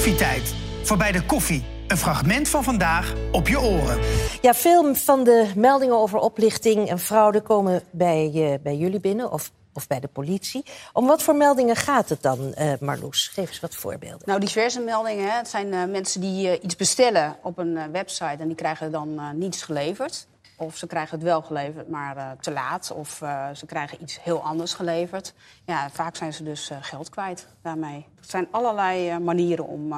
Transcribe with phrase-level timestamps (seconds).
[0.00, 0.54] Koffietijd.
[0.82, 1.64] Voorbij de koffie.
[1.86, 3.98] Een fragment van vandaag op je oren.
[4.40, 9.32] Ja, veel van de meldingen over oplichting en fraude komen bij, uh, bij jullie binnen
[9.32, 10.62] of, of bij de politie.
[10.92, 13.28] Om wat voor meldingen gaat het dan, uh, Marloes?
[13.28, 14.22] Geef eens wat voorbeelden.
[14.24, 15.24] Nou, diverse meldingen.
[15.24, 15.36] Hè.
[15.36, 19.62] Het zijn uh, mensen die iets bestellen op een website en die krijgen dan niets
[19.62, 20.26] geleverd.
[20.60, 22.92] Of ze krijgen het wel geleverd, maar uh, te laat.
[22.94, 25.34] Of uh, ze krijgen iets heel anders geleverd.
[25.64, 28.06] Ja, vaak zijn ze dus uh, geld kwijt daarmee.
[28.20, 29.94] Er zijn allerlei manieren om,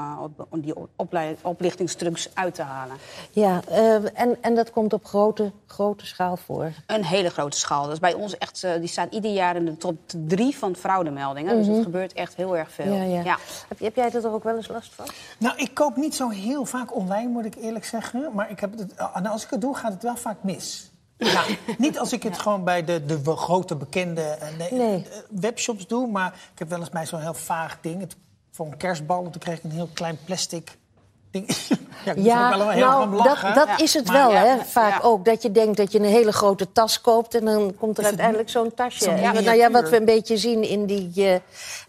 [0.48, 0.74] om die
[1.42, 2.96] oplichtingstrucs uit te halen.
[3.30, 3.60] Ja,
[4.14, 6.72] en, en dat komt op grote, grote schaal voor?
[6.86, 7.82] Een hele grote schaal.
[7.82, 11.52] Dat is bij ons echt, die staat ieder jaar in de top drie van fraudemeldingen.
[11.52, 11.68] Mm -hmm.
[11.68, 12.92] Dus het gebeurt echt heel erg veel.
[12.92, 13.22] Ja, ja.
[13.22, 13.38] ja.
[13.68, 15.06] Heb, heb, jij er ook wel eens last van?
[15.38, 18.30] Nou, ik koop niet zo heel vaak online, moet ik eerlijk zeggen.
[18.32, 18.94] Maar ik heb het,
[19.30, 20.92] als ik het doe, gaat het wel vaak mis.
[21.16, 21.44] Ja,
[21.78, 25.06] niet als ik het gewoon bij de, de grote bekende nee, nee.
[25.30, 26.06] webshops doe.
[26.06, 28.00] Maar ik heb wel eens bij zo'n heel vaag ding.
[28.00, 28.16] Het,
[28.50, 30.78] voor een kerstbal, toen kreeg ik een heel klein plastic
[31.30, 31.48] ding.
[32.04, 33.78] ja, ja wel heel nou, dat, dat ja.
[33.78, 35.24] is het maar, wel, hè, vaak ook.
[35.24, 37.34] Dat je denkt dat je een hele grote tas koopt...
[37.34, 39.10] en dan komt er uiteindelijk zo'n tasje.
[39.10, 41.40] Ja, nou ja, wat we een beetje zien in die,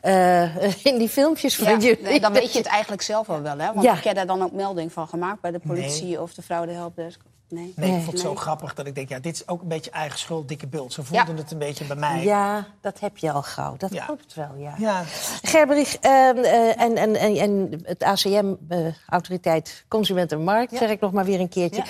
[0.03, 2.01] uh, in die filmpjes van jullie.
[2.01, 3.73] Nee, dan weet je het eigenlijk zelf al wel, hè?
[3.73, 5.41] Want ik heb daar dan ook melding van gemaakt...
[5.41, 6.21] bij de politie nee.
[6.21, 7.21] of de fraudehelpdesk.
[7.53, 7.73] Nee.
[7.75, 9.91] nee, ik vond het zo grappig dat ik denk, ja, dit is ook een beetje
[9.91, 10.93] eigen schuld, dikke bult.
[10.93, 11.41] Ze voelden ja.
[11.41, 12.23] het een beetje bij mij.
[12.23, 13.77] Ja, dat heb je al gauw.
[13.77, 14.05] Dat ja.
[14.05, 14.75] klopt wel, ja.
[14.77, 15.03] ja.
[15.41, 20.77] Gerberich uh, uh, en, en, en, en het ACM, uh, Autoriteit Consument en Markt, ja.
[20.77, 21.83] zeg ik nog maar weer een keertje.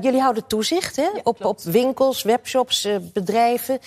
[0.00, 3.78] jullie houden toezicht hè, op, op winkels, webshops, bedrijven.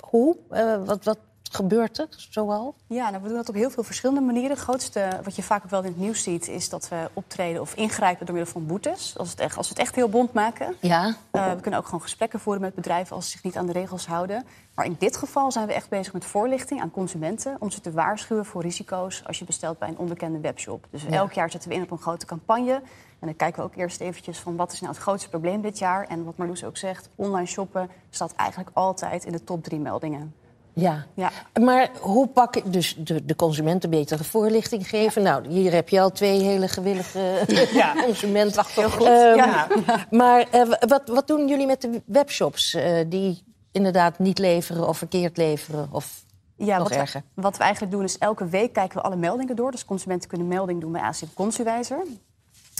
[0.00, 0.36] Hoe?
[0.84, 1.18] wat, wat
[1.52, 2.74] gebeurt er zoal?
[2.86, 4.50] Ja, nou, we doen dat op heel veel verschillende manieren.
[4.50, 6.48] Het grootste wat je vaak ook wel in het nieuws ziet...
[6.48, 9.18] is dat we optreden of ingrijpen door middel van boetes.
[9.18, 10.74] Als, het echt, als we het echt heel bond maken.
[10.80, 11.14] Ja.
[11.32, 13.16] Uh, we kunnen ook gewoon gesprekken voeren met bedrijven...
[13.16, 14.44] als ze zich niet aan de regels houden.
[14.74, 17.56] Maar in dit geval zijn we echt bezig met voorlichting aan consumenten...
[17.58, 20.86] om ze te waarschuwen voor risico's als je bestelt bij een onbekende webshop.
[20.90, 21.08] Dus ja.
[21.08, 22.82] elk jaar zetten we in op een grote campagne...
[23.20, 25.78] En dan kijken we ook eerst eventjes van wat is nou het grootste probleem dit
[25.78, 26.06] jaar.
[26.06, 30.34] En wat Marloes ook zegt, online shoppen staat eigenlijk altijd in de top drie meldingen.
[30.72, 31.06] Ja.
[31.14, 35.22] ja, maar hoe pak ik dus de, de consumenten betere voorlichting geven?
[35.22, 35.30] Ja.
[35.30, 37.94] Nou, hier heb je al twee hele gewillige ja.
[38.04, 38.64] consumenten.
[38.74, 39.06] Heel goed.
[39.06, 39.66] Um, ja.
[40.10, 43.42] Maar uh, wat, wat doen jullie met de webshops uh, die
[43.72, 45.88] inderdaad niet leveren of verkeerd leveren?
[45.92, 46.24] Of
[46.56, 47.22] ja, nog wat erger?
[47.34, 49.70] We, wat we eigenlijk doen is elke week kijken we alle meldingen door.
[49.70, 52.02] Dus consumenten kunnen melding doen bij ACM Consuwijzer.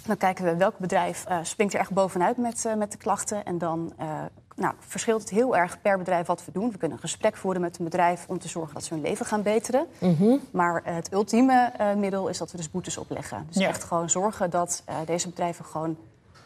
[0.06, 3.44] Dan kijken we welk bedrijf uh, springt er echt bovenuit met, uh, met de klachten.
[3.44, 4.06] En dan uh,
[4.56, 6.71] nou, verschilt het heel erg per bedrijf wat we doen.
[6.71, 9.27] We kunnen een gesprek voeren met een bedrijf om te zorgen dat ze hun leven
[9.27, 9.87] gaan beteren.
[9.99, 10.41] Mm -hmm.
[10.50, 13.47] Maar het ultieme middel is dat we dus boetes opleggen.
[13.49, 13.69] Dus Ja.
[13.69, 15.97] echt gewoon zorgen dat deze bedrijven gewoon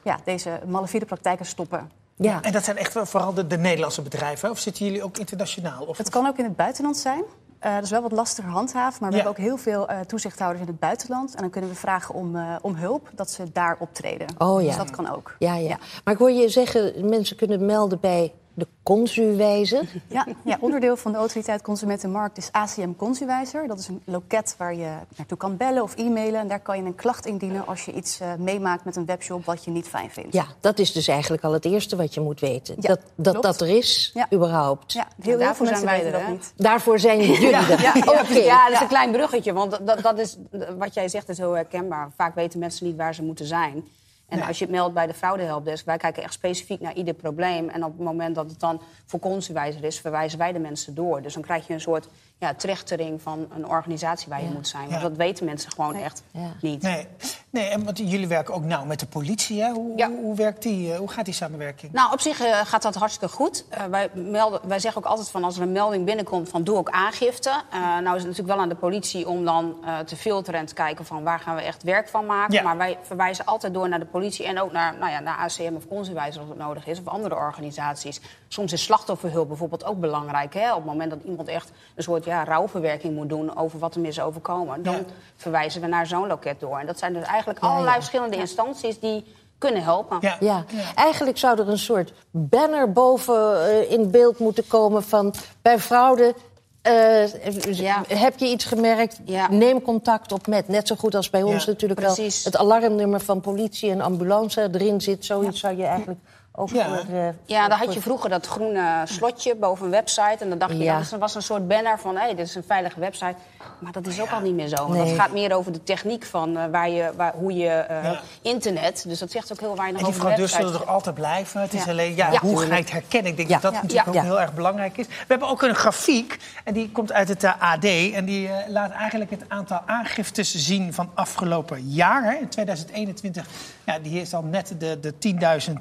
[0.02, 1.90] ja, deze malafide praktijken stoppen.
[2.16, 2.42] Ja.
[2.42, 4.50] En dat zijn echt vooral de, de Nederlandse bedrijven?
[4.50, 5.84] Of zitten jullie ook internationaal?
[5.84, 7.22] Of, Het kan ook in het buitenland zijn.
[7.66, 9.22] Uh, dat is wel wat lastiger handhaven, maar we Ja.
[9.22, 11.34] hebben ook heel veel uh, toezichthouders in het buitenland.
[11.34, 14.26] En dan kunnen we vragen om, uh, om hulp, dat ze daar optreden.
[14.38, 14.66] Oh, ja.
[14.68, 15.34] Dus dat kan ook.
[15.38, 15.78] Ja, ja.
[16.04, 19.84] Maar ik hoor je zeggen, mensen kunnen melden bij de consuwijzer.
[20.06, 23.68] Ja, ja, onderdeel van de Autoriteit Consument en Markt is ACM Consuwijzer.
[23.68, 26.40] Dat is een loket waar je naartoe kan bellen of e-mailen.
[26.40, 29.44] En daar kan je een klacht indienen als je iets uh, meemaakt met een webshop
[29.44, 30.32] wat je niet fijn vindt.
[30.34, 32.76] Ja, dat is dus eigenlijk al het eerste wat je moet weten.
[32.80, 34.26] Ja, dat, dat dat er is, Ja.
[34.32, 34.92] überhaupt.
[34.92, 36.32] Ja, heel, daarvoor veel zijn mensen wij weten er, dat hè?
[36.32, 36.52] niet.
[36.56, 37.80] Daarvoor zijn jullie er.
[37.80, 37.92] Ja,
[38.34, 39.52] ja, dat is een klein bruggetje.
[39.52, 40.36] Want dat, dat is,
[40.78, 42.10] wat jij zegt is heel herkenbaar.
[42.16, 43.84] Vaak weten mensen niet waar ze moeten zijn.
[44.28, 44.46] En Nee.
[44.48, 47.68] als je het meldt bij de fraudehelpdesk, wij kijken echt specifiek naar ieder probleem.
[47.68, 51.22] En op het moment dat het dan voor consuwijzer is, verwijzen wij de mensen door.
[51.22, 52.08] Dus dan krijg je een soort
[52.44, 54.84] ja, trechtering van een organisatie waar je moet zijn.
[54.84, 54.90] Ja.
[54.90, 56.52] Want dat weten mensen gewoon echt Ja.
[56.60, 56.82] niet.
[56.82, 57.06] Nee,
[57.50, 59.62] nee en want jullie werken ook nauw met de politie.
[59.62, 59.70] Hè?
[59.70, 60.08] Hoe, Ja.
[60.08, 61.92] hoe, hoe werkt die, eh, hoe gaat die samenwerking?
[61.92, 63.64] Nou, op zich eh, gaat dat hartstikke goed.
[63.68, 66.76] Eh, wij, melden, wij zeggen ook altijd van als er een melding binnenkomt van doe
[66.76, 67.50] ook aangifte.
[67.70, 70.66] Eh, nou is het natuurlijk wel aan de politie om dan eh, te filteren en
[70.66, 72.54] te kijken van waar gaan we echt werk van maken.
[72.54, 72.62] Ja.
[72.62, 75.74] Maar wij verwijzen altijd door naar de politie en ook naar, nou ja, naar ACM
[75.76, 76.98] of Consuwijzer als het nodig is.
[77.00, 78.20] Of andere organisaties.
[78.48, 80.54] Soms is slachtofferhulp bijvoorbeeld ook belangrijk.
[80.54, 80.70] Hè?
[80.70, 84.04] Op het moment dat iemand echt een soort ja, rouwverwerking moet doen over wat hem
[84.04, 84.82] is overkomen.
[84.82, 85.00] Dan Ja.
[85.36, 86.78] verwijzen we naar zo'n loket door.
[86.78, 88.00] En dat zijn dus eigenlijk Ja, allerlei ja.
[88.00, 89.24] verschillende instanties die
[89.58, 90.16] kunnen helpen.
[90.20, 90.36] Ja.
[90.40, 90.64] Ja.
[90.94, 96.34] eigenlijk zou er een soort banner boven eh, in beeld moeten komen van bij fraude.
[96.82, 98.02] eh, Ja.
[98.08, 99.18] Heb je iets gemerkt?
[99.24, 99.50] Ja.
[99.50, 100.68] Neem contact op met.
[100.68, 102.42] Net zo goed als bij ons Ja, natuurlijk precies.
[102.42, 105.24] wel het alarmnummer van politie en ambulance erin zit.
[105.24, 106.18] Zoiets zou je eigenlijk
[106.56, 106.88] Ook ja.
[106.88, 110.36] Voor, uh, ja, dan had je vroeger dat groene slotje boven een website.
[110.38, 112.14] En dan dacht je, dat was een soort banner van...
[112.14, 113.34] hé, hey, dit is een veilige website.
[113.78, 114.88] Maar dat is ook al niet meer zo.
[114.88, 115.04] Nee.
[115.04, 118.10] Dat gaat meer over de techniek van uh, waar je, waar, hoe je uh,
[118.42, 119.04] internet...
[119.08, 120.56] Dus dat zegt ook heel weinig over de website.
[120.56, 121.60] En die zullen er altijd blijven.
[121.60, 123.30] Het is alleen, ja, hoe ga je het herkennen?
[123.30, 125.06] Ik denk dat dat natuurlijk ook heel erg belangrijk is.
[125.06, 126.38] We hebben ook een grafiek.
[126.64, 127.84] En die komt uit het AD.
[127.84, 132.40] En die laat eigenlijk het aantal aangiftes zien van afgelopen jaar.
[132.40, 133.46] In 2021
[133.84, 135.14] ja, die is al net de, de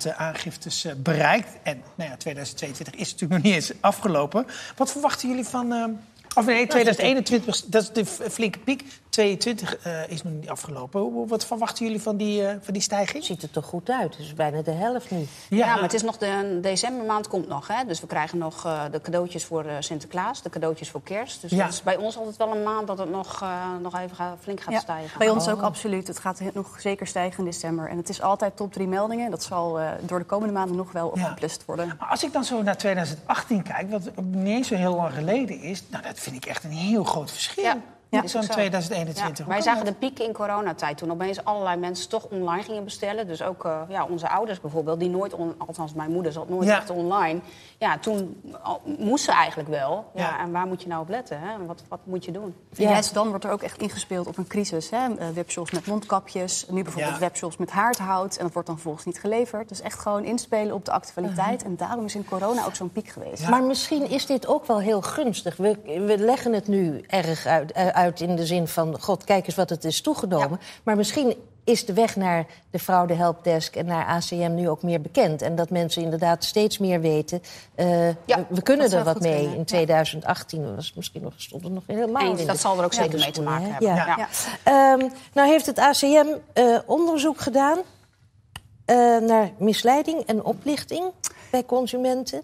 [0.10, 0.63] 10.000 aangiftes
[0.98, 1.50] bereikt.
[1.64, 4.46] En nou ja, 2022 is natuurlijk nog niet eens afgelopen.
[4.76, 5.98] Wat verwachten jullie van...
[6.36, 8.84] Of nee, 2021, dat is de flinke piek.
[9.14, 11.28] 22 uh, is nog niet afgelopen.
[11.28, 13.24] Wat verwachten jullie van die, uh, van die stijging?
[13.24, 14.18] Ziet er toch goed uit.
[14.18, 15.28] Het is bijna de helft nu.
[15.50, 17.68] Ja, maar het is nog de decembermaand komt nog.
[17.68, 17.86] Hè?
[17.86, 21.42] Dus we krijgen nog uh, de cadeautjes voor Sinterklaas, de cadeautjes voor kerst.
[21.42, 21.64] Dus ja.
[21.64, 23.46] het is bij ons altijd wel een maand dat het nog,
[23.82, 25.18] nog even gaat, flink gaat ja, stijgen.
[25.18, 25.64] Bij ons ook oh.
[25.64, 26.08] absoluut.
[26.08, 27.90] Het gaat nog zeker stijgen in december.
[27.90, 29.32] En het is altijd top 3 meldingen.
[29.32, 31.96] Dat zal door de komende maanden nog wel opgeplust worden.
[32.00, 35.60] Maar als ik dan zo naar 2018 kijk, wat niet eens zo heel lang geleden
[35.60, 35.84] is...
[35.90, 37.82] Nou, dat vind ik echt een heel groot verschil.
[38.14, 38.28] Ja.
[38.28, 39.46] Zo'n 2021.
[39.46, 43.28] wij zagen de piek in coronatijd toen opeens allerlei mensen toch online gingen bestellen.
[43.28, 46.70] Dus ook uh, ja, onze ouders bijvoorbeeld, die nooit, on, althans mijn moeder zat nooit
[46.70, 47.40] echt online.
[47.78, 48.42] Ja, toen
[48.98, 50.06] moest ze eigenlijk wel.
[50.14, 51.40] Ja, En waar moet je nou op letten?
[51.40, 51.66] Hè?
[51.66, 52.56] Wat, wat moet je doen?
[52.70, 54.90] Ja, dan wordt er ook echt ingespeeld op een crisis.
[54.90, 55.10] Hè?
[55.10, 58.36] Uh, webshops met mondkapjes, nu bijvoorbeeld webshops met haardhout.
[58.36, 59.70] En dat wordt dan volgens niet geleverd.
[59.70, 61.56] Dus echt gewoon inspelen op de actualiteit.
[61.56, 61.70] Uh-huh.
[61.70, 63.50] En daarom is in corona ook zo'n piek geweest.
[63.50, 65.56] Maar misschien is dit ook wel heel gunstig.
[65.56, 69.02] We, we leggen het nu erg uit eh, uit in de zin van...
[69.02, 70.60] god, kijk eens wat het is toegenomen.
[70.84, 75.02] Maar misschien is de weg naar de fraude helpdesk en naar ACM nu ook meer
[75.02, 75.42] bekend.
[75.42, 77.42] En dat mensen inderdaad steeds meer weten...
[77.76, 77.86] Uh,
[78.50, 79.56] we, kunnen er wat mee.
[79.56, 82.48] In 2018 was misschien nog, stond nog helemaal Eens, in.
[82.48, 83.96] Dat zal er ook zeker mee te maken hebben.
[83.96, 84.28] Ja.
[84.66, 84.94] Ja.
[84.94, 87.78] Um, nou heeft het ACM uh, onderzoek gedaan...
[88.86, 91.12] Uh, naar misleiding en oplichting
[91.52, 92.42] bij consumenten.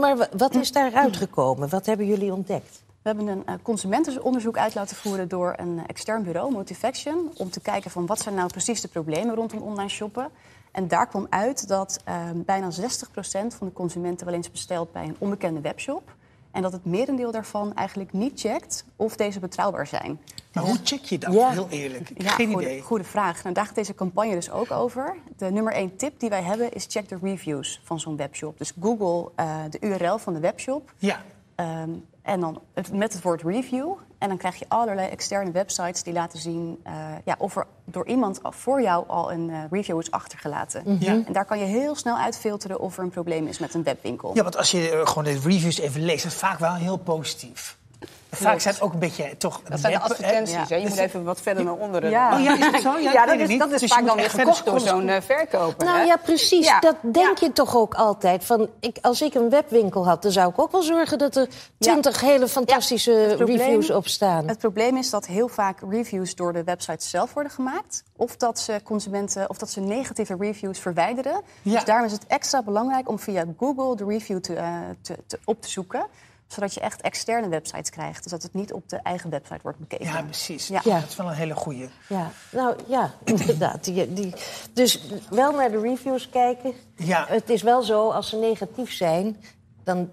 [0.00, 1.68] Maar wat is daaruit gekomen?
[1.68, 2.82] Wat hebben jullie ontdekt?
[3.10, 7.50] We hebben een uh, consumentenonderzoek uit laten voeren door een uh, extern bureau, Motivaction, om
[7.50, 10.28] te kijken van wat zijn nou precies de problemen rondom online shoppen.
[10.72, 12.76] En daar kwam uit dat uh, bijna 60%
[13.46, 16.14] van de consumenten wel eens bestelt bij een onbekende webshop.
[16.50, 20.20] En dat het merendeel daarvan eigenlijk niet checkt of deze betrouwbaar zijn.
[20.52, 22.12] Maar hoe check je dat, heel eerlijk?
[22.16, 22.80] ja, Geen goede, idee.
[22.80, 23.42] Goede vraag.
[23.42, 25.16] Nou, daar gaat deze campagne dus ook over.
[25.36, 28.58] De nummer één tip die wij hebben is check de reviews van zo'n webshop.
[28.58, 30.92] Dus Google uh, de URL van de webshop.
[30.98, 31.22] Ja.
[31.60, 33.92] Um, en dan het, met het woord review.
[34.18, 36.92] En dan krijg je allerlei externe websites die laten zien uh,
[37.24, 40.82] ja, of er door iemand voor jou al een uh, review is achtergelaten.
[40.86, 41.24] Mm -hmm.
[41.26, 44.34] En daar kan je heel snel uitfilteren of er een probleem is met een webwinkel.
[44.34, 46.96] Ja, want als je uh, gewoon de reviews even leest, is het vaak wel heel
[46.96, 47.78] positief.
[48.30, 49.60] Vaak zijn het ook een beetje toch.
[49.68, 50.68] Dat zijn de advertenties.
[50.68, 50.76] Hè?
[50.76, 52.10] Je moet even wat verder naar onderen.
[52.10, 52.98] Ja, oh, ja is dat zo?
[52.98, 55.86] Ja, ja dat, is, dat is dus vaak dan weer gekocht door zo'n uh, verkoper.
[55.86, 56.04] Nou hè?
[56.04, 56.66] ja, precies.
[56.66, 56.80] Ja.
[56.80, 58.44] Dat denk je toch ook altijd.
[58.44, 61.48] Van, ik, als ik een webwinkel had, dan zou ik ook wel zorgen dat er
[61.78, 64.48] twintig hele fantastische probleem, reviews op staan.
[64.48, 68.04] Het probleem is dat heel vaak reviews door de website zelf worden gemaakt.
[68.16, 71.42] Of dat ze consumenten of dat ze negatieve reviews verwijderen.
[71.62, 75.38] Dus daarom is het extra belangrijk om via Google de review te, uh, te, te,
[75.44, 76.06] op te zoeken
[76.52, 78.22] zodat je echt externe websites krijgt.
[78.22, 80.06] Dus dat het niet op de eigen website wordt bekeken.
[80.06, 80.68] Ja, precies.
[80.68, 80.80] Ja.
[80.82, 81.88] Dat is wel een hele goede.
[82.08, 83.84] Ja, nou ja, inderdaad.
[83.84, 84.34] Die, die,
[84.72, 85.00] dus
[85.30, 86.72] wel naar de reviews kijken.
[86.96, 87.24] Ja.
[87.28, 89.36] Het is wel zo, als ze negatief zijn,
[89.84, 90.10] dan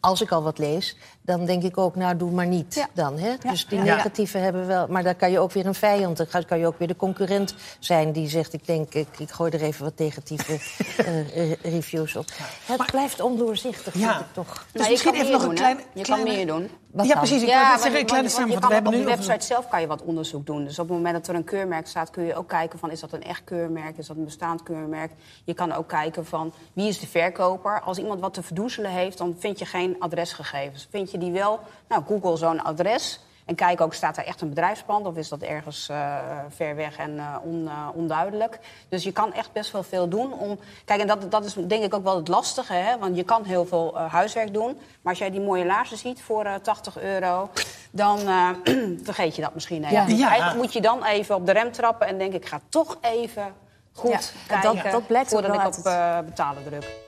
[0.00, 0.96] als ik al wat lees,
[1.26, 3.18] dan denk ik ook, nou, doe maar niet dan.
[3.18, 3.32] Hè?
[3.48, 4.86] Dus die negatieve hebben wel...
[4.88, 7.54] Maar dan kan je ook weer een vijand, dan kan je ook weer de concurrent
[7.78, 8.12] zijn...
[8.12, 10.52] die zegt, ik denk, ik, ik gooi er even wat negatieve
[11.06, 12.24] uh, reviews op.
[12.64, 14.66] Het blijft ondoorzichtig, vind ik toch.
[14.72, 15.78] Dus misschien even nog een klein...
[15.92, 16.70] Je kan meer doen.
[16.96, 17.42] Wat ja, precies.
[17.42, 18.68] Ik ja, het zeggen, een kleine samenvatting.
[18.68, 20.64] We hebben op de website zelf kan je wat onderzoek doen.
[20.64, 22.10] Dus op het moment dat er een keurmerk staat...
[22.10, 23.98] kun je ook kijken van, is dat een echt keurmerk?
[23.98, 25.12] Is dat een bestaand keurmerk?
[25.44, 27.80] Je kan ook kijken van, wie is de verkoper?
[27.80, 30.88] Als iemand wat te verdoezelen heeft, dan vind je geen adresgegevens.
[30.90, 31.60] Vind je die wel?
[31.88, 33.20] Nou, Google zo'n adres...
[33.46, 36.16] En kijk ook, staat er echt een bedrijfspand of is dat ergens uh,
[36.48, 38.58] ver weg en uh, on, uh, onduidelijk?
[38.88, 40.58] Dus je kan echt best wel veel doen om...
[40.84, 42.98] Kijk, en dat, dat is denk ik ook wel het lastige, hè?
[42.98, 44.78] want je kan heel veel huiswerk doen.
[45.02, 47.50] Maar als jij die mooie laarzen ziet voor 80 euro,
[47.90, 48.18] dan
[49.02, 49.96] vergeet je dat misschien even.
[49.96, 50.16] Ja.
[50.16, 50.28] Ja.
[50.28, 53.54] Eigenlijk moet je dan even op de rem trappen en denk ik, ga toch even
[53.92, 54.18] goed ja.
[54.46, 55.82] kijken dat, dat blijkt voordat ik op
[56.24, 57.05] betalen druk.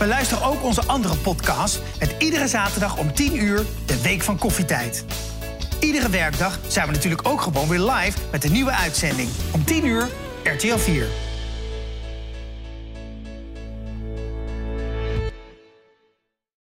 [0.00, 5.04] Beluister ook onze andere podcast met iedere zaterdag om 10 uur de Week van Koffietijd.
[5.80, 9.28] Iedere werkdag zijn we natuurlijk ook gewoon weer live met een nieuwe uitzending.
[9.52, 10.08] Om 10 uur
[10.44, 11.29] RTL 4.